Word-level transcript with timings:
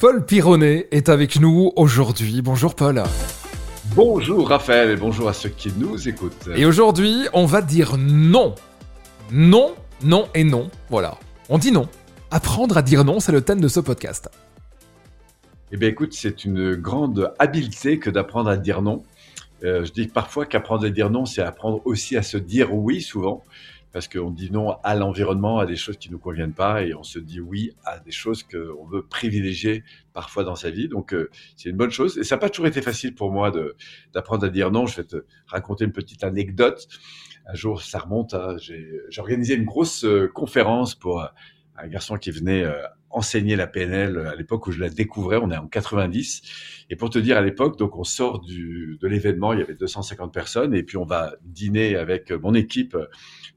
Paul 0.00 0.24
Pironnet 0.24 0.86
est 0.92 1.08
avec 1.08 1.40
nous 1.40 1.72
aujourd'hui. 1.74 2.40
Bonjour 2.40 2.76
Paul. 2.76 3.02
Bonjour 3.96 4.48
Raphaël 4.48 4.90
et 4.90 4.96
bonjour 4.96 5.28
à 5.28 5.32
ceux 5.32 5.48
qui 5.48 5.72
nous 5.76 6.08
écoutent. 6.08 6.48
Et 6.54 6.66
aujourd'hui, 6.66 7.26
on 7.32 7.46
va 7.46 7.62
dire 7.62 7.96
non. 7.98 8.54
Non, 9.32 9.74
non 10.04 10.28
et 10.36 10.44
non. 10.44 10.70
Voilà. 10.88 11.18
On 11.48 11.58
dit 11.58 11.72
non. 11.72 11.88
Apprendre 12.30 12.78
à 12.78 12.82
dire 12.82 13.02
non, 13.02 13.18
c'est 13.18 13.32
le 13.32 13.40
thème 13.40 13.60
de 13.60 13.66
ce 13.66 13.80
podcast. 13.80 14.30
Eh 15.72 15.76
bien 15.76 15.88
écoute, 15.88 16.12
c'est 16.12 16.44
une 16.44 16.76
grande 16.76 17.34
habileté 17.40 17.98
que 17.98 18.08
d'apprendre 18.08 18.50
à 18.50 18.56
dire 18.56 18.82
non. 18.82 19.02
Euh, 19.64 19.84
je 19.84 19.90
dis 19.90 20.06
parfois 20.06 20.46
qu'apprendre 20.46 20.86
à 20.86 20.90
dire 20.90 21.10
non, 21.10 21.26
c'est 21.26 21.42
apprendre 21.42 21.82
aussi 21.84 22.16
à 22.16 22.22
se 22.22 22.36
dire 22.36 22.72
oui 22.72 23.02
souvent 23.02 23.42
parce 23.98 24.06
qu'on 24.06 24.30
dit 24.30 24.52
non 24.52 24.76
à 24.84 24.94
l'environnement, 24.94 25.58
à 25.58 25.66
des 25.66 25.74
choses 25.74 25.96
qui 25.96 26.06
ne 26.08 26.12
nous 26.12 26.20
conviennent 26.20 26.54
pas, 26.54 26.84
et 26.84 26.94
on 26.94 27.02
se 27.02 27.18
dit 27.18 27.40
oui 27.40 27.72
à 27.84 27.98
des 27.98 28.12
choses 28.12 28.44
qu'on 28.44 28.84
veut 28.86 29.02
privilégier 29.02 29.82
parfois 30.12 30.44
dans 30.44 30.54
sa 30.54 30.70
vie. 30.70 30.86
Donc 30.86 31.12
euh, 31.12 31.30
c'est 31.56 31.70
une 31.70 31.76
bonne 31.76 31.90
chose. 31.90 32.16
Et 32.16 32.22
ça 32.22 32.36
n'a 32.36 32.38
pas 32.38 32.48
toujours 32.48 32.68
été 32.68 32.80
facile 32.80 33.16
pour 33.16 33.32
moi 33.32 33.50
d'apprendre 34.14 34.46
à 34.46 34.50
dire 34.50 34.70
non. 34.70 34.86
Je 34.86 34.98
vais 34.98 35.04
te 35.04 35.24
raconter 35.48 35.84
une 35.84 35.90
petite 35.90 36.22
anecdote. 36.22 36.86
Un 37.48 37.54
jour, 37.54 37.82
ça 37.82 37.98
remonte, 37.98 38.36
j'ai 38.58 38.88
organisé 39.18 39.54
une 39.54 39.64
grosse 39.64 40.04
euh, 40.04 40.28
conférence 40.28 40.94
pour 40.94 41.20
euh, 41.20 41.26
un 41.80 41.88
garçon 41.88 42.16
qui 42.16 42.30
venait 42.30 42.64
enseigner 43.10 43.56
la 43.56 43.66
PNL 43.66 44.18
à 44.26 44.34
l'époque 44.34 44.66
où 44.66 44.72
je 44.72 44.80
la 44.80 44.90
découvrais, 44.90 45.36
on 45.36 45.50
est 45.50 45.56
en 45.56 45.66
90. 45.66 46.42
Et 46.90 46.96
pour 46.96 47.10
te 47.10 47.18
dire, 47.18 47.36
à 47.36 47.40
l'époque, 47.40 47.78
donc 47.78 47.96
on 47.96 48.04
sort 48.04 48.40
du, 48.40 48.98
de 49.00 49.08
l'événement, 49.08 49.52
il 49.52 49.60
y 49.60 49.62
avait 49.62 49.74
250 49.74 50.32
personnes, 50.32 50.74
et 50.74 50.82
puis 50.82 50.96
on 50.96 51.04
va 51.04 51.34
dîner 51.44 51.96
avec 51.96 52.30
mon 52.30 52.54
équipe 52.54 52.96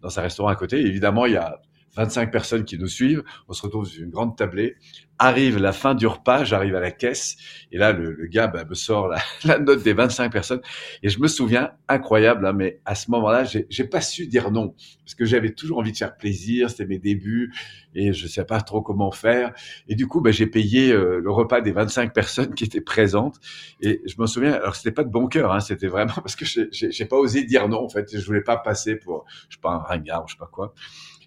dans 0.01 0.19
un 0.19 0.21
restaurant 0.21 0.49
à 0.49 0.55
côté. 0.55 0.79
évidemment, 0.79 1.25
il 1.25 1.33
y 1.33 1.37
a 1.37 1.61
25 1.95 2.31
personnes 2.31 2.65
qui 2.65 2.77
nous 2.77 2.87
suivent. 2.87 3.23
On 3.47 3.53
se 3.53 3.61
retrouve 3.61 3.85
sur 3.87 4.03
une 4.03 4.09
grande 4.09 4.37
tablée. 4.37 4.75
Arrive 5.23 5.59
la 5.59 5.71
fin 5.71 5.93
du 5.93 6.07
repas, 6.07 6.43
j'arrive 6.45 6.73
à 6.73 6.79
la 6.79 6.89
caisse 6.89 7.37
et 7.71 7.77
là 7.77 7.91
le, 7.91 8.25
gars 8.25 8.47
bah, 8.47 8.65
me 8.67 8.73
sort 8.73 9.07
la, 9.07 9.59
note 9.59 9.83
des 9.83 9.93
25 9.93 10.31
personnes 10.31 10.61
et 11.03 11.09
je 11.09 11.19
me 11.19 11.27
souviens 11.27 11.73
incroyable, 11.87 12.43
hein, 12.47 12.53
mais 12.53 12.81
à 12.85 12.95
ce 12.95 13.11
moment-là, 13.11 13.43
j'ai 13.43 13.83
pas 13.83 14.01
su 14.01 14.25
dire 14.25 14.49
non 14.49 14.73
parce 15.05 15.13
que 15.13 15.23
j'avais 15.23 15.51
toujours 15.51 15.77
envie 15.77 15.91
de 15.91 15.97
faire 15.97 16.17
plaisir, 16.17 16.71
c'était 16.71 16.87
mes 16.87 16.97
débuts 16.97 17.53
et 17.93 18.13
je 18.13 18.25
sais 18.25 18.45
pas 18.45 18.61
trop 18.61 18.81
comment 18.81 19.11
faire 19.11 19.53
et 19.87 19.93
du 19.93 20.07
coup 20.07 20.21
bah, 20.21 20.31
j'ai 20.31 20.47
payé 20.47 20.91
euh, 20.91 21.21
le 21.23 21.31
repas 21.31 21.61
des 21.61 21.71
25 21.71 22.13
personnes 22.15 22.55
qui 22.55 22.63
étaient 22.63 22.81
présentes 22.81 23.39
et 23.79 24.01
je 24.07 24.19
me 24.19 24.25
souviens 24.25 24.53
alors 24.53 24.75
c'était 24.75 24.91
pas 24.91 25.03
de 25.03 25.11
bon 25.11 25.27
cœur, 25.27 25.53
hein, 25.53 25.59
c'était 25.59 25.85
vraiment 25.87 26.13
parce 26.15 26.35
que 26.35 26.45
j'ai 26.71 27.05
pas 27.05 27.17
osé 27.17 27.43
dire 27.43 27.69
non 27.69 27.83
en 27.83 27.89
fait, 27.89 28.17
je 28.17 28.25
voulais 28.25 28.41
pas 28.41 28.57
passer 28.57 28.95
pour 28.95 29.25
je 29.49 29.57
sais 29.57 29.61
pas 29.61 29.73
un 29.73 29.83
ringard, 29.83 30.27
je 30.27 30.33
sais 30.33 30.39
pas 30.39 30.49
quoi 30.51 30.73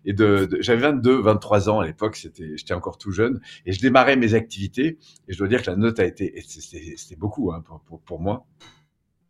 et 0.05 0.15
j'avais 0.61 0.81
22, 0.81 1.21
23 1.21 1.69
ans 1.71 1.81
à 1.81 1.87
l'époque, 1.87 2.19
j'étais 2.37 2.75
encore 2.75 2.99
tout 2.99 3.11
jeune, 3.11 3.41
et 3.65 3.73
je 3.73 3.81
démarrais 3.85 4.17
mes 4.17 4.35
activités. 4.35 4.99
Et 5.29 5.33
je 5.33 5.39
dois 5.39 5.49
dire 5.49 5.63
que 5.63 5.71
la 5.71 5.77
note 5.77 6.01
a 6.01 6.05
été, 6.05 6.43
c'était 6.47 7.17
beaucoup 7.17 7.53
hein, 7.53 7.63
pour, 8.05 8.21
moi. 8.21 8.47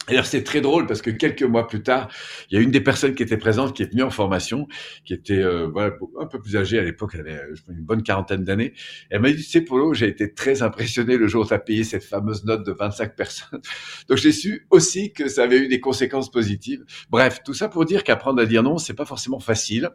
Alors 0.07 0.27
c'est 0.27 0.45
très 0.45 0.61
drôle 0.61 0.87
parce 0.87 1.01
que 1.01 1.11
quelques 1.11 1.43
mois 1.43 1.67
plus 1.67 1.83
tard, 1.83 2.09
il 2.51 2.57
y 2.57 2.59
a 2.59 2.63
une 2.63 2.71
des 2.71 2.83
personnes 2.83 3.15
qui 3.15 3.23
était 3.23 3.39
présente 3.39 3.75
qui 3.75 3.83
est 3.83 3.91
venue 3.91 4.03
en 4.03 4.11
formation, 4.11 4.69
qui 5.07 5.15
était 5.15 5.41
euh, 5.41 5.67
voilà, 5.67 5.95
un 6.21 6.27
peu 6.27 6.39
plus 6.39 6.57
âgée 6.57 6.79
à 6.79 6.83
l'époque, 6.83 7.13
elle 7.15 7.21
avait 7.21 7.41
une 7.71 7.83
bonne 7.83 8.03
quarantaine 8.03 8.45
d'années. 8.45 8.75
Elle 9.09 9.23
m'a 9.23 9.31
dit, 9.31 9.37
tu 9.37 9.43
sais 9.45 9.63
Polo, 9.63 9.95
j'ai 9.95 10.09
été 10.09 10.35
très 10.35 10.63
impressionné 10.63 11.17
le 11.17 11.27
jour 11.27 11.45
où 11.45 11.49
tu 11.49 11.55
as 11.55 11.59
payé 11.59 11.85
cette 11.85 12.05
fameuse 12.05 12.45
note 12.45 12.67
de 12.67 12.73
25 12.73 13.17
personnes. 13.17 13.61
Donc 14.09 14.19
j'ai 14.19 14.33
su 14.33 14.67
aussi 14.69 15.13
que 15.13 15.27
ça 15.27 15.45
avait 15.45 15.59
eu 15.59 15.69
des 15.69 15.81
conséquences 15.81 16.31
positives. 16.31 16.85
Bref, 17.09 17.41
tout 17.43 17.55
ça 17.55 17.69
pour 17.69 17.87
dire 17.87 18.05
qu'apprendre 18.05 18.43
à 18.43 18.47
dire 18.47 18.63
non, 18.63 18.77
c'est 18.77 18.95
pas 18.95 19.07
forcément 19.07 19.41
facile 19.41 19.91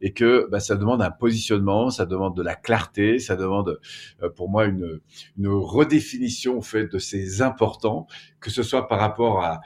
et 0.00 0.12
que 0.12 0.46
bah, 0.48 0.60
ça 0.60 0.76
demande 0.76 1.02
un 1.02 1.10
positionnement, 1.10 1.90
ça 1.90 2.06
demande 2.06 2.36
de 2.36 2.42
la 2.42 2.54
clarté, 2.54 3.18
ça 3.18 3.34
demande 3.34 3.80
euh, 4.22 4.30
pour 4.30 4.48
moi 4.48 4.66
une, 4.66 5.00
une 5.36 5.48
redéfinition 5.48 6.58
au 6.58 6.62
fait 6.62 6.86
de 6.86 6.98
ces 6.98 7.42
importants, 7.42 8.06
que 8.40 8.50
ce 8.50 8.62
soit 8.62 8.88
par 8.88 8.98
rapport 8.98 9.42
à, 9.42 9.60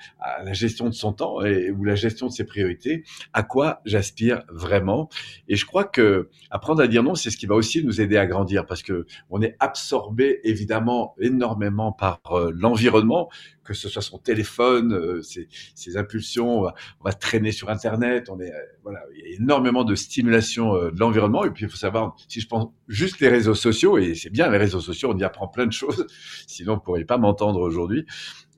la 0.45 0.53
gestion 0.53 0.89
de 0.89 0.95
son 0.95 1.13
temps 1.13 1.43
et, 1.43 1.71
ou 1.71 1.85
la 1.85 1.95
gestion 1.95 2.27
de 2.27 2.33
ses 2.33 2.45
priorités, 2.45 3.05
à 3.33 3.43
quoi 3.43 3.81
j'aspire 3.85 4.43
vraiment. 4.49 5.09
Et 5.49 5.57
je 5.57 5.65
crois 5.67 5.85
que 5.85 6.29
apprendre 6.51 6.83
à 6.83 6.87
dire 6.87 7.03
non, 7.03 7.15
c'est 7.15 7.31
ce 7.31 7.37
qui 7.37 7.47
va 7.47 7.55
aussi 7.55 7.85
nous 7.85 8.01
aider 8.01 8.17
à 8.17 8.27
grandir 8.27 8.67
parce 8.67 8.83
que 8.83 9.07
on 9.31 9.43
est 9.43 9.57
absorbé 9.61 10.41
évidemment 10.45 11.15
énormément 11.21 11.93
par 11.93 12.21
euh, 12.31 12.51
l'environnement, 12.55 13.29
que 13.65 13.75
ce 13.75 13.89
soit 13.89 14.03
son 14.03 14.19
téléphone, 14.19 14.93
euh, 14.93 15.23
ses, 15.23 15.49
ses, 15.75 15.97
impulsions, 15.97 16.65
on 16.65 17.05
va, 17.05 17.13
traîner 17.13 17.53
sur 17.53 17.71
Internet, 17.71 18.29
on 18.31 18.41
est 18.41 18.53
euh, 18.53 18.59
voilà, 18.83 19.01
il 19.15 19.21
y 19.21 19.33
a 19.33 19.37
énormément 19.37 19.85
de 19.85 19.95
stimulation 19.95 20.75
de 20.75 20.99
l'environnement. 20.99 21.45
Et 21.45 21.51
puis 21.51 21.65
il 21.65 21.71
faut 21.71 21.77
savoir, 21.77 22.17
si 22.29 22.41
je 22.41 22.49
pense 22.49 22.69
juste 22.89 23.21
les 23.21 23.29
réseaux 23.29 23.55
sociaux, 23.55 23.99
et 23.99 24.15
c'est 24.15 24.31
bien 24.31 24.51
les 24.51 24.59
réseaux 24.59 24.81
sociaux, 24.81 25.13
on 25.15 25.19
y 25.19 25.25
apprend 25.25 25.49
plein 25.49 25.67
de 25.67 25.73
choses, 25.73 26.07
sinon 26.47 26.75
on 26.75 26.79
pourrait 26.79 27.05
pas 27.05 27.19
m'entendre 27.19 27.61
aujourd'hui. 27.61 28.07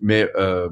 Mais 0.00 0.30
euh, 0.36 0.68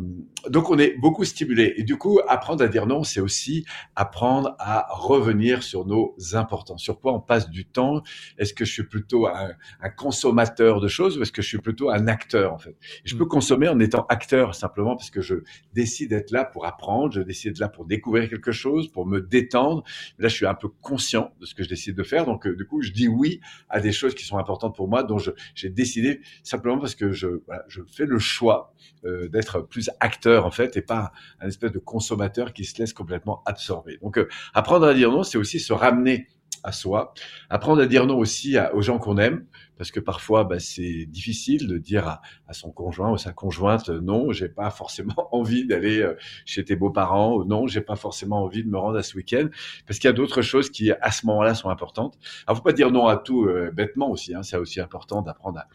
donc 0.49 0.71
on 0.71 0.79
est 0.79 0.97
beaucoup 0.99 1.25
stimulé. 1.25 1.75
Et 1.77 1.83
du 1.83 1.97
coup, 1.97 2.21
apprendre 2.29 2.62
à 2.62 2.69
dire 2.69 2.87
non, 2.87 3.03
c'est 3.03 3.21
aussi 3.21 3.65
apprendre 3.97 4.55
à 4.59 4.87
revenir 4.91 5.62
sur 5.62 5.87
nos 5.87 6.15
importants. 6.35 6.77
Sur 6.77 7.01
quoi 7.01 7.15
on 7.15 7.21
passe 7.21 7.49
du 7.49 7.65
temps? 7.65 8.03
Est-ce 8.39 8.53
que 8.53 8.65
je 8.65 8.73
suis 8.73 8.85
plutôt 8.85 9.27
un, 9.27 9.53
un, 9.81 9.91
consommateur 9.91 10.81
de 10.81 10.89
choses 10.89 11.19
ou 11.19 11.23
est-ce 11.23 11.33
que 11.33 11.43
je 11.43 11.49
suis 11.49 11.59
plutôt 11.59 11.91
un 11.91 12.07
acteur 12.07 12.53
en 12.53 12.59
fait? 12.59 12.77
Je 13.05 13.17
peux 13.17 13.25
mm. 13.25 13.29
consommer 13.29 13.69
en 13.69 13.81
étant 13.81 14.05
acteur 14.09 14.55
simplement 14.55 14.97
parce 14.97 15.11
que 15.11 15.23
je 15.23 15.37
décide 15.73 16.11
d'être 16.11 16.31
là 16.31 16.45
pour 16.45 16.67
apprendre, 16.67 17.12
je 17.12 17.21
décide 17.21 17.53
d'être 17.53 17.61
là 17.61 17.69
pour 17.69 17.87
découvrir 17.87 18.29
quelque 18.29 18.53
chose, 18.53 18.89
pour 18.89 19.06
me 19.06 19.21
détendre. 19.21 19.83
Là, 20.19 20.29
je 20.29 20.35
suis 20.35 20.47
un 20.47 20.55
peu 20.55 20.69
conscient 20.69 21.33
de 21.41 21.47
ce 21.47 21.55
que 21.55 21.62
je 21.62 21.69
décide 21.69 21.97
de 21.97 22.03
faire. 22.03 22.27
Donc 22.27 22.47
euh, 22.47 22.55
du 22.55 22.67
coup, 22.67 22.83
je 22.83 22.93
dis 22.93 23.09
oui 23.09 23.41
à 23.71 23.81
des 23.81 23.93
choses 23.93 24.15
qui 24.15 24.25
sont 24.25 24.39
importantes 24.39 24.77
pour 24.77 24.89
moi, 24.89 25.03
dont 25.03 25.19
j'ai 25.55 25.71
décidé 25.71 26.21
simplement 26.43 26.79
parce 26.79 26.95
que 26.95 27.12
je, 27.12 27.29
voilà, 27.47 27.65
je 27.69 27.81
fais 27.87 28.06
le 28.06 28.19
choix. 28.19 28.75
Euh, 29.05 29.13
d'être 29.30 29.60
plus 29.60 29.91
acteur 30.00 30.47
en 30.47 30.50
fait 30.50 30.76
et 30.76 30.82
pas 30.82 31.12
un 31.41 31.48
espèce 31.48 31.72
de 31.72 31.78
consommateur 31.78 32.52
qui 32.52 32.64
se 32.64 32.78
laisse 32.78 32.92
complètement 32.92 33.42
absorber. 33.47 33.98
Donc 34.02 34.19
euh, 34.19 34.28
apprendre 34.54 34.86
à 34.86 34.94
dire 34.94 35.10
non, 35.10 35.22
c'est 35.22 35.38
aussi 35.38 35.60
se 35.60 35.72
ramener 35.72 36.28
à 36.62 36.72
soi, 36.72 37.15
apprendre 37.50 37.82
à 37.82 37.87
dire 37.87 38.06
non 38.06 38.19
aussi 38.19 38.56
aux 38.72 38.82
gens 38.82 38.98
qu'on 38.98 39.19
aime, 39.19 39.47
parce 39.76 39.91
que 39.91 40.00
parfois 40.00 40.44
bah, 40.44 40.59
c'est 40.59 41.06
difficile 41.06 41.66
de 41.66 41.78
dire 41.78 42.06
à, 42.06 42.53
son 42.53 42.70
conjoint 42.70 43.10
ou 43.10 43.19
sa 43.19 43.32
conjointe 43.32 43.88
non, 43.88 44.32
j'ai 44.32 44.48
pas 44.48 44.70
forcément 44.70 45.28
envie 45.32 45.66
d'aller 45.66 46.00
euh, 46.00 46.14
chez 46.44 46.64
tes 46.64 46.76
beaux-parents, 46.76 47.44
non, 47.44 47.66
j'ai 47.66 47.81
pas 47.81 47.97
forcément 47.97 48.43
envie 48.43 48.62
de 48.62 48.69
me 48.69 48.78
rendre 48.78 48.98
à 48.98 49.03
ce 49.03 49.16
week-end, 49.16 49.48
parce 49.87 49.98
qu'il 49.98 50.09
y 50.09 50.10
a 50.10 50.14
d'autres 50.14 50.43
choses 50.43 50.70
qui 50.70 50.93
à 50.93 51.10
ce 51.10 51.26
moment-là 51.26 51.54
sont 51.54 51.70
importantes. 51.70 52.19
Alors 52.47 52.59
faut 52.59 52.62
pas 52.62 52.72
dire 52.72 52.91
non 52.91 53.06
à 53.06 53.16
tout 53.16 53.47
euh, 53.47 53.70
bêtement 53.72 54.10
aussi, 54.10 54.34
hein, 54.34 54.43
c'est 54.43 54.56
aussi 54.56 54.81
important 54.81 55.22
d'apprendre 55.22 55.60
à, 55.60 55.69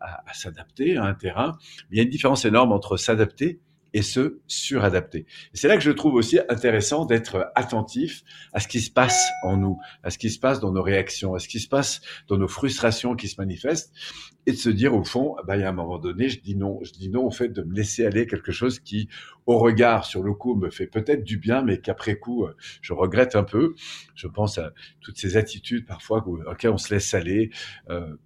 à, 0.00 0.30
à 0.30 0.34
s'adapter 0.34 0.96
à 0.96 1.04
un 1.04 1.14
terrain. 1.14 1.52
Mais 1.90 1.96
il 1.96 1.98
y 1.98 2.00
a 2.00 2.04
une 2.04 2.10
différence 2.10 2.44
énorme 2.44 2.72
entre 2.72 2.96
s'adapter 2.96 3.60
et 3.92 4.02
se 4.02 4.40
suradapter. 4.46 5.26
C'est 5.52 5.68
là 5.68 5.76
que 5.76 5.82
je 5.82 5.90
trouve 5.90 6.14
aussi 6.14 6.38
intéressant 6.48 7.04
d'être 7.04 7.50
attentif 7.54 8.22
à 8.52 8.60
ce 8.60 8.68
qui 8.68 8.80
se 8.80 8.90
passe 8.90 9.28
en 9.42 9.56
nous, 9.56 9.78
à 10.02 10.10
ce 10.10 10.18
qui 10.18 10.30
se 10.30 10.38
passe 10.38 10.60
dans 10.60 10.72
nos 10.72 10.82
réactions, 10.82 11.34
à 11.34 11.38
ce 11.38 11.48
qui 11.48 11.60
se 11.60 11.68
passe 11.68 12.00
dans 12.28 12.36
nos 12.36 12.48
frustrations 12.48 13.16
qui 13.16 13.28
se 13.28 13.40
manifestent, 13.40 13.92
et 14.46 14.52
de 14.52 14.56
se 14.56 14.70
dire 14.70 14.94
au 14.94 15.04
fond, 15.04 15.36
bah, 15.46 15.56
il 15.56 15.60
y 15.60 15.64
a 15.64 15.68
un 15.68 15.72
moment 15.72 15.98
donné, 15.98 16.28
je 16.28 16.40
dis 16.40 16.56
non, 16.56 16.80
je 16.82 16.92
dis 16.92 17.10
non 17.10 17.26
au 17.26 17.30
fait 17.30 17.48
de 17.48 17.62
me 17.62 17.74
laisser 17.74 18.06
aller 18.06 18.26
quelque 18.26 18.52
chose 18.52 18.80
qui, 18.80 19.08
au 19.46 19.58
regard 19.58 20.04
sur 20.04 20.22
le 20.22 20.32
coup, 20.32 20.54
me 20.54 20.70
fait 20.70 20.86
peut-être 20.86 21.24
du 21.24 21.36
bien, 21.36 21.62
mais 21.62 21.80
qu'après 21.80 22.18
coup, 22.18 22.46
je 22.80 22.92
regrette 22.92 23.36
un 23.36 23.44
peu. 23.44 23.74
Je 24.14 24.26
pense 24.26 24.58
à 24.58 24.72
toutes 25.00 25.18
ces 25.18 25.36
attitudes 25.36 25.86
parfois 25.86 26.24
auxquelles 26.26 26.70
on 26.70 26.78
se 26.78 26.94
laisse 26.94 27.12
aller. 27.14 27.50
Euh, 27.90 28.16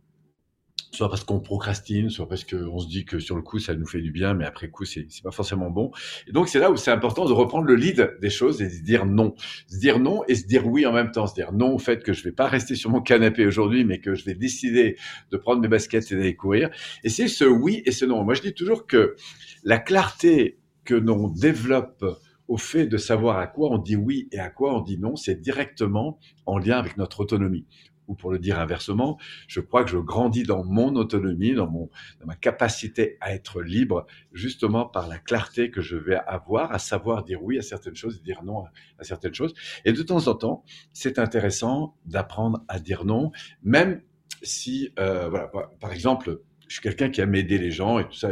soit 0.94 1.08
parce 1.08 1.24
qu'on 1.24 1.40
procrastine, 1.40 2.08
soit 2.08 2.28
parce 2.28 2.44
qu'on 2.44 2.78
se 2.78 2.88
dit 2.88 3.04
que 3.04 3.18
sur 3.18 3.36
le 3.36 3.42
coup 3.42 3.58
ça 3.58 3.74
nous 3.74 3.86
fait 3.86 4.00
du 4.00 4.10
bien, 4.10 4.34
mais 4.34 4.44
après 4.44 4.68
coup 4.68 4.84
c'est 4.84 5.06
pas 5.22 5.30
forcément 5.30 5.70
bon. 5.70 5.90
Et 6.26 6.32
donc 6.32 6.48
c'est 6.48 6.58
là 6.58 6.70
où 6.70 6.76
c'est 6.76 6.90
important 6.90 7.24
de 7.24 7.32
reprendre 7.32 7.66
le 7.66 7.74
lead 7.74 8.16
des 8.20 8.30
choses 8.30 8.62
et 8.62 8.66
de 8.66 8.70
se 8.70 8.82
dire 8.82 9.04
non, 9.06 9.34
se 9.68 9.78
dire 9.78 9.98
non 9.98 10.22
et 10.28 10.34
se 10.34 10.46
dire 10.46 10.66
oui 10.66 10.86
en 10.86 10.92
même 10.92 11.10
temps, 11.10 11.26
se 11.26 11.34
dire 11.34 11.52
non 11.52 11.74
au 11.74 11.78
fait 11.78 12.02
que 12.02 12.12
je 12.12 12.22
vais 12.24 12.32
pas 12.32 12.46
rester 12.46 12.76
sur 12.76 12.90
mon 12.90 13.00
canapé 13.00 13.46
aujourd'hui, 13.46 13.84
mais 13.84 14.00
que 14.00 14.14
je 14.14 14.24
vais 14.24 14.34
décider 14.34 14.96
de 15.30 15.36
prendre 15.36 15.60
mes 15.60 15.68
baskets 15.68 16.10
et 16.12 16.16
d'aller 16.16 16.36
courir. 16.36 16.70
Et 17.02 17.08
c'est 17.08 17.28
ce 17.28 17.44
oui 17.44 17.82
et 17.84 17.92
ce 17.92 18.04
non. 18.04 18.24
Moi 18.24 18.34
je 18.34 18.42
dis 18.42 18.54
toujours 18.54 18.86
que 18.86 19.16
la 19.64 19.78
clarté 19.78 20.58
que 20.84 20.94
l'on 20.94 21.28
développe 21.28 22.04
au 22.46 22.58
fait 22.58 22.86
de 22.86 22.98
savoir 22.98 23.38
à 23.38 23.46
quoi 23.46 23.70
on 23.72 23.78
dit 23.78 23.96
oui 23.96 24.28
et 24.30 24.38
à 24.38 24.50
quoi 24.50 24.76
on 24.76 24.82
dit 24.82 24.98
non, 24.98 25.16
c'est 25.16 25.40
directement 25.40 26.18
en 26.46 26.58
lien 26.58 26.78
avec 26.78 26.96
notre 26.96 27.20
autonomie 27.20 27.66
ou 28.08 28.14
pour 28.14 28.30
le 28.30 28.38
dire 28.38 28.58
inversement, 28.58 29.18
je 29.48 29.60
crois 29.60 29.84
que 29.84 29.90
je 29.90 29.98
grandis 29.98 30.42
dans 30.42 30.64
mon 30.64 30.94
autonomie, 30.96 31.54
dans, 31.54 31.68
mon, 31.68 31.88
dans 32.20 32.26
ma 32.26 32.36
capacité 32.36 33.16
à 33.20 33.34
être 33.34 33.62
libre, 33.62 34.06
justement 34.32 34.86
par 34.86 35.08
la 35.08 35.18
clarté 35.18 35.70
que 35.70 35.80
je 35.80 35.96
vais 35.96 36.18
avoir, 36.26 36.72
à 36.72 36.78
savoir 36.78 37.24
dire 37.24 37.42
oui 37.42 37.58
à 37.58 37.62
certaines 37.62 37.96
choses 37.96 38.18
et 38.20 38.24
dire 38.24 38.42
non 38.42 38.64
à, 38.98 39.04
certaines 39.04 39.34
choses. 39.34 39.54
Et 39.84 39.92
de 39.92 40.02
temps 40.02 40.26
en 40.28 40.34
temps, 40.34 40.64
c'est 40.92 41.18
intéressant 41.18 41.96
d'apprendre 42.06 42.62
à 42.68 42.78
dire 42.78 43.04
non, 43.04 43.32
même 43.62 44.02
si, 44.42 44.90
euh, 44.98 45.28
voilà, 45.28 45.50
par 45.80 45.92
exemple, 45.92 46.40
je 46.68 46.74
suis 46.74 46.82
quelqu'un 46.82 47.10
qui 47.10 47.20
aime 47.20 47.34
aider 47.34 47.58
les 47.58 47.70
gens 47.70 47.98
et 47.98 48.04
tout 48.04 48.14
ça. 48.14 48.30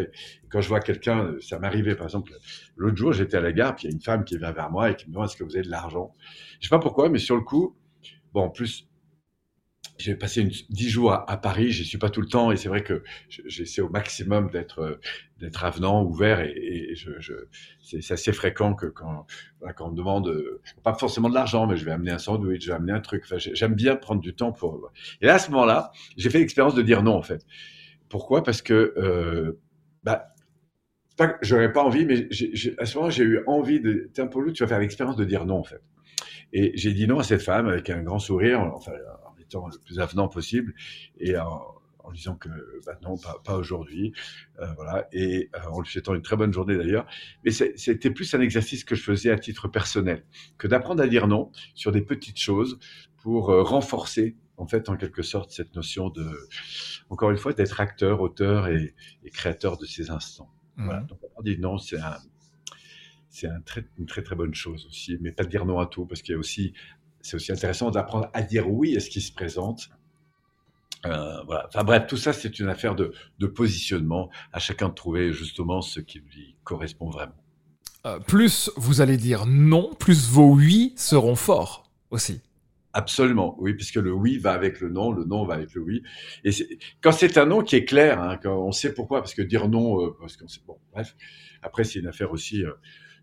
Quand 0.48 0.60
je 0.60 0.68
vois 0.68 0.80
quelqu'un, 0.80 1.36
ça 1.40 1.58
m'arrivait 1.58 1.94
par 1.94 2.06
exemple, 2.06 2.32
l'autre 2.76 2.96
jour, 2.96 3.12
j'étais 3.12 3.36
à 3.36 3.40
la 3.40 3.52
gare, 3.52 3.74
puis 3.76 3.86
il 3.86 3.90
y 3.90 3.92
a 3.92 3.94
une 3.94 4.02
femme 4.02 4.24
qui 4.24 4.38
vient 4.38 4.52
vers 4.52 4.70
moi 4.70 4.90
et 4.90 4.96
qui 4.96 5.06
me 5.06 5.12
demande 5.12 5.28
est-ce 5.28 5.36
que 5.36 5.44
vous 5.44 5.56
avez 5.56 5.64
de 5.64 5.70
l'argent? 5.70 6.14
Je 6.60 6.66
sais 6.66 6.70
pas 6.70 6.78
pourquoi, 6.78 7.08
mais 7.08 7.18
sur 7.18 7.36
le 7.36 7.42
coup, 7.42 7.76
bon, 8.32 8.44
en 8.44 8.50
plus, 8.50 8.88
j'ai 10.02 10.16
passé 10.16 10.44
10 10.44 10.88
jours 10.88 11.12
à, 11.12 11.36
Paris, 11.36 11.70
j'y 11.70 11.84
suis 11.84 11.98
pas 11.98 12.10
tout 12.10 12.20
le 12.20 12.26
temps 12.26 12.50
et 12.50 12.56
c'est 12.56 12.68
vrai 12.68 12.82
que 12.82 13.02
j'essaie 13.28 13.80
au 13.80 13.88
maximum 13.88 14.50
d'être 14.50 15.00
d'être 15.38 15.64
avenant, 15.64 16.04
ouvert 16.04 16.40
et, 16.40 16.94
je, 16.94 17.12
je 17.18 17.32
c'est 17.82 18.12
assez 18.12 18.32
fréquent 18.32 18.74
que 18.74 18.86
quand, 18.86 19.26
on 19.80 19.90
me 19.90 19.96
demande 19.96 20.32
pas 20.82 20.94
forcément 20.94 21.28
de 21.28 21.34
l'argent, 21.34 21.66
mais 21.66 21.76
je 21.76 21.84
vais 21.84 21.92
amener 21.92 22.10
un 22.10 22.18
sandwich, 22.18 22.62
je 22.62 22.68
vais 22.68 22.76
amener 22.76 22.92
un 22.92 23.00
truc. 23.00 23.22
Enfin, 23.24 23.36
j'aime 23.38 23.74
bien 23.74 23.96
prendre 23.96 24.20
du 24.20 24.34
temps 24.34 24.52
pour. 24.52 24.90
Et 25.20 25.26
là, 25.26 25.34
à 25.34 25.38
ce 25.38 25.50
moment-là, 25.50 25.92
j'ai 26.16 26.30
fait 26.30 26.38
l'expérience 26.38 26.74
de 26.74 26.82
dire 26.82 27.02
non 27.02 27.14
en 27.14 27.22
fait. 27.22 27.44
Pourquoi? 28.08 28.42
Parce 28.42 28.62
que 28.62 28.94
euh, 28.96 29.60
bah, 30.02 30.34
pas 31.16 31.36
j'aurais 31.42 31.72
pas 31.72 31.82
envie, 31.82 32.06
mais 32.06 32.28
à 32.78 32.86
ce 32.86 32.96
moment 32.96 33.10
j'ai 33.10 33.24
eu 33.24 33.42
envie 33.46 33.80
de. 33.80 34.10
Tiens, 34.14 34.26
Paul, 34.26 34.52
tu 34.52 34.62
vas 34.62 34.68
faire 34.68 34.80
l'expérience 34.80 35.16
de 35.16 35.24
dire 35.24 35.44
non 35.46 35.58
en 35.58 35.64
fait. 35.64 35.82
Et 36.52 36.72
j'ai 36.74 36.92
dit 36.92 37.06
non 37.06 37.18
à 37.18 37.22
cette 37.22 37.42
femme 37.42 37.68
avec 37.68 37.88
un 37.90 38.02
grand 38.02 38.18
sourire, 38.18 38.60
enfin 38.74 38.92
le 39.52 39.78
plus 39.84 40.00
avenant 40.00 40.28
possible 40.28 40.74
et 41.18 41.36
en, 41.36 41.62
en 42.04 42.12
disant 42.12 42.36
que 42.36 42.48
bah 42.86 42.98
non, 43.02 43.16
pas, 43.16 43.40
pas 43.44 43.56
aujourd'hui, 43.56 44.12
euh, 44.60 44.66
voilà, 44.74 45.08
et 45.12 45.50
euh, 45.54 45.70
en 45.70 45.80
lui 45.80 45.88
souhaitant 45.88 46.14
une 46.14 46.22
très 46.22 46.36
bonne 46.36 46.52
journée 46.52 46.76
d'ailleurs. 46.76 47.06
Mais 47.44 47.50
c'était 47.50 48.10
plus 48.10 48.34
un 48.34 48.40
exercice 48.40 48.84
que 48.84 48.94
je 48.94 49.02
faisais 49.02 49.30
à 49.30 49.38
titre 49.38 49.68
personnel 49.68 50.24
que 50.58 50.66
d'apprendre 50.66 51.02
à 51.02 51.06
dire 51.06 51.26
non 51.26 51.50
sur 51.74 51.92
des 51.92 52.02
petites 52.02 52.38
choses 52.38 52.78
pour 53.22 53.50
euh, 53.50 53.62
renforcer 53.62 54.36
en 54.58 54.66
fait, 54.66 54.88
en 54.88 54.96
quelque 54.96 55.22
sorte, 55.22 55.50
cette 55.50 55.74
notion 55.74 56.08
de, 56.10 56.28
encore 57.10 57.30
une 57.30 57.36
fois, 57.36 57.52
d'être 57.52 57.80
acteur, 57.80 58.20
auteur 58.20 58.68
et, 58.68 58.94
et, 59.24 59.30
créateur 59.30 59.76
de 59.76 59.86
ces 59.86 60.10
instants. 60.10 60.50
Voilà. 60.76 61.00
Mmh. 61.00 61.06
Donc, 61.06 61.18
on 61.36 61.42
dit 61.42 61.58
non, 61.58 61.78
c'est 61.78 61.98
un, 61.98 62.18
c'est 63.28 63.48
un 63.48 63.60
très, 63.62 63.84
une 63.98 64.06
très 64.06 64.22
très 64.22 64.36
bonne 64.36 64.54
chose 64.54 64.86
aussi, 64.86 65.18
mais 65.20 65.32
pas 65.32 65.42
de 65.42 65.48
dire 65.48 65.64
non 65.64 65.80
à 65.80 65.86
tout, 65.86 66.06
parce 66.06 66.22
qu'il 66.22 66.32
y 66.32 66.36
a 66.36 66.38
aussi 66.38 66.74
c'est 67.22 67.36
aussi 67.36 67.52
intéressant 67.52 67.90
d'apprendre 67.90 68.28
à 68.32 68.42
dire 68.42 68.70
oui 68.70 68.96
à 68.96 69.00
ce 69.00 69.08
qui 69.08 69.20
se 69.20 69.32
présente. 69.32 69.88
Euh. 71.06 71.42
Enfin 71.66 71.84
bref, 71.84 72.06
tout 72.06 72.16
ça, 72.16 72.32
c'est 72.32 72.58
une 72.58 72.68
affaire 72.68 72.94
de, 72.94 73.12
de, 73.38 73.46
positionnement, 73.46 74.30
à 74.52 74.58
chacun 74.60 74.88
de 74.88 74.94
trouver 74.94 75.32
justement 75.32 75.82
ce 75.82 76.00
qui 76.00 76.20
lui 76.20 76.56
correspond 76.64 77.10
vraiment. 77.10 77.34
Euh, 78.04 78.18
plus 78.18 78.70
vous 78.76 79.00
allez 79.00 79.16
dire 79.16 79.46
non, 79.46 79.94
plus 79.94 80.28
vos 80.28 80.52
oui 80.52 80.92
seront 80.96 81.36
forts 81.36 81.90
aussi. 82.10 82.40
Absolument, 82.94 83.56
oui, 83.58 83.72
puisque 83.72 83.96
le 83.96 84.12
oui 84.12 84.36
va 84.36 84.52
avec 84.52 84.80
le 84.80 84.90
non, 84.90 85.12
le 85.12 85.24
non 85.24 85.46
va 85.46 85.54
avec 85.54 85.72
le 85.74 85.80
oui. 85.80 86.02
Et 86.44 86.50
quand 87.00 87.12
c'est 87.12 87.38
un 87.38 87.46
non 87.46 87.62
qui 87.62 87.76
est 87.76 87.86
clair, 87.86 88.20
hein, 88.20 88.38
quand 88.42 88.54
on 88.54 88.72
sait 88.72 88.92
pourquoi, 88.92 89.20
parce 89.20 89.34
que 89.34 89.40
dire 89.40 89.68
non, 89.68 90.04
euh, 90.04 90.16
parce 90.20 90.36
qu'on 90.36 90.48
sait, 90.48 90.60
bon, 90.66 90.78
bref. 90.92 91.16
Après, 91.62 91.84
c'est 91.84 92.00
une 92.00 92.06
affaire 92.06 92.32
aussi 92.32 92.64
euh, 92.64 92.72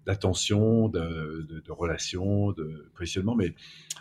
d'attention, 0.07 0.87
de, 0.87 1.45
de, 1.47 1.59
de, 1.59 1.71
relation, 1.71 2.51
de 2.53 2.89
positionnement. 2.95 3.35
Mais, 3.35 3.53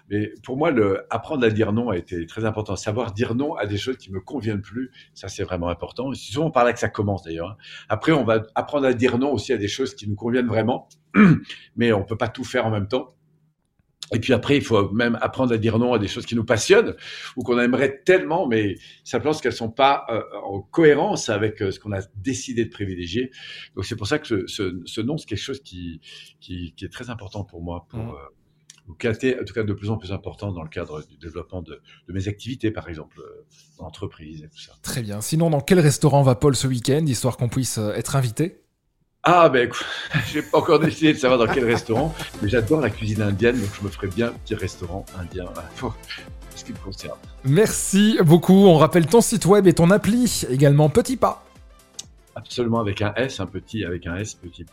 mais 0.09 0.33
pour 0.43 0.57
moi, 0.57 0.71
le, 0.71 1.05
apprendre 1.11 1.45
à 1.45 1.51
dire 1.51 1.73
non 1.73 1.91
a 1.91 1.99
été 1.99 2.25
très 2.27 2.47
important. 2.47 2.75
Savoir 2.77 3.13
dire 3.13 3.35
non 3.35 3.55
à 3.55 3.67
des 3.67 3.77
choses 3.77 3.99
qui 3.99 4.11
me 4.11 4.21
conviennent 4.21 4.63
plus, 4.63 4.91
ça 5.13 5.29
c'est 5.29 5.45
vraiment 5.45 5.69
important. 5.69 6.15
C'est 6.15 6.33
souvent 6.33 6.51
par 6.51 6.65
là 6.65 6.73
que 6.73 6.79
ça 6.79 6.89
commence 6.89 7.25
d'ailleurs. 7.25 7.51
Hein. 7.51 7.57
Après, 7.91 8.13
on 8.13 8.25
va 8.25 8.43
apprendre 8.55 8.87
à 8.87 8.95
dire 8.95 9.19
non 9.19 9.33
aussi 9.33 9.53
à 9.53 9.59
des 9.59 9.69
choses 9.69 9.95
qui 9.95 10.09
nous 10.09 10.17
conviennent 10.17 10.47
vraiment, 10.47 10.89
mais 11.77 11.93
on 11.93 12.05
peut 12.05 12.17
pas 12.17 12.29
tout 12.29 12.45
faire 12.45 12.65
en 12.65 12.71
même 12.71 12.89
temps. 12.89 13.15
Et 14.13 14.21
puis 14.21 14.33
après, 14.33 14.57
il 14.57 14.63
faut 14.63 14.91
même 14.91 15.19
apprendre 15.21 15.53
à 15.53 15.59
dire 15.59 15.79
non 15.79 15.93
à 15.93 15.99
des 15.99 16.09
choses 16.09 16.27
qui 16.27 16.35
nous 16.35 16.45
passionnent 16.45 16.95
ou 17.37 17.43
qu'on 17.43 17.59
aimerait 17.59 18.03
tellement, 18.05 18.47
mais 18.47 18.77
simplement 19.05 19.33
parce 19.33 19.43
qu'elles 19.43 19.53
sont 19.53 19.71
pas 19.71 20.07
euh, 20.09 20.23
en 20.45 20.61
cohérence 20.61 21.29
avec 21.29 21.61
euh, 21.63 21.71
ce 21.71 21.79
qu'on 21.79 21.93
a 21.93 22.01
décidé 22.17 22.65
de 22.65 22.71
privilégier. 22.71 23.31
Donc 23.75 23.85
c'est 23.85 23.97
pour 23.97 24.07
ça 24.07 24.19
que 24.19 24.47
ce, 24.47 24.81
ce, 24.85 25.01
non, 25.01 25.19
c'est 25.19 25.27
quelque 25.27 25.39
chose 25.39 25.63
qui, 25.63 26.01
qui, 26.41 26.75
qui, 26.77 26.85
est 26.85 26.93
très 26.93 27.11
important 27.11 27.45
pour 27.45 27.63
moi, 27.63 27.87
pour 27.91 28.01
mmh. 28.01 28.15
euh, 28.89 28.95
qui 28.99 29.07
a 29.07 29.11
été 29.11 29.39
en 29.39 29.45
tout 29.45 29.53
cas 29.53 29.63
de 29.63 29.73
plus 29.75 29.91
en 29.91 29.99
plus 29.99 30.13
important 30.13 30.53
dans 30.53 30.63
le 30.63 30.71
cadre 30.71 31.07
du 31.07 31.19
développement 31.19 31.61
de, 31.61 31.81
de 32.09 32.13
mes 32.13 32.29
activités, 32.29 32.71
par 32.71 32.89
exemple, 32.89 33.21
euh, 33.21 33.45
dans 33.77 33.85
l'entreprise 33.85 34.43
et 34.43 34.49
tout 34.49 34.59
ça. 34.59 34.73
Très 34.83 35.03
bien. 35.03 35.21
Sinon, 35.21 35.51
dans 35.51 35.61
quel 35.61 35.81
restaurant 35.81 36.23
va 36.23 36.35
Paul 36.35 36.57
ce 36.57 36.67
week-end, 36.67 37.05
histoire 37.07 37.37
qu'on 37.37 37.51
puisse 37.51 37.77
être 37.77 38.17
invité? 38.17 38.63
Ah 39.31 39.51
ben 39.51 39.67
écoute, 39.67 39.85
j'ai 40.33 40.41
pas 40.41 40.57
encore 40.57 40.79
décidé 40.79 41.13
de 41.13 41.19
savoir 41.19 41.39
dans 41.39 41.53
quel 41.53 41.67
restaurant, 41.67 42.15
mais 42.41 42.49
j'adore 42.49 42.81
la 42.81 42.89
cuisine 42.89 43.21
indienne, 43.21 43.61
donc 43.61 43.69
je 43.79 43.85
me 43.85 43.91
ferai 43.91 44.07
bien 44.07 44.29
un 44.29 44.33
petit 44.33 44.55
restaurant 44.55 45.05
indien 45.21 45.45
pour 45.77 45.95
ce 46.57 46.65
qui 46.65 46.73
me 46.73 46.79
concerne. 46.79 47.19
Merci 47.45 48.19
beaucoup. 48.25 48.55
On 48.55 48.79
rappelle 48.79 49.07
ton 49.07 49.21
site 49.21 49.45
web 49.45 49.67
et 49.67 49.75
ton 49.75 49.91
appli, 49.91 50.47
également 50.49 50.89
Petit 50.89 51.19
Pas. 51.19 51.45
Absolument 52.37 52.81
avec 52.81 53.03
un 53.03 53.13
S, 53.17 53.39
un 53.41 53.47
petit 53.47 53.85
avec 53.85 54.07
un 54.07 54.17
S, 54.17 54.33
petit 54.33 54.65
pas. 54.65 54.73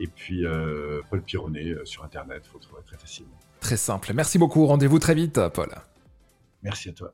Et 0.00 0.08
puis 0.08 0.44
euh, 0.44 1.00
Paul 1.08 1.22
Pironnet 1.22 1.68
euh, 1.68 1.84
sur 1.84 2.02
Internet, 2.02 2.42
faut 2.52 2.58
trouver 2.58 2.82
très 2.84 2.96
facilement. 2.96 3.38
Très 3.60 3.76
simple. 3.76 4.10
Merci 4.14 4.38
beaucoup. 4.38 4.66
Rendez-vous 4.66 4.98
très 4.98 5.14
vite, 5.14 5.40
Paul. 5.54 5.68
Merci 6.64 6.88
à 6.88 6.92
toi. 6.92 7.12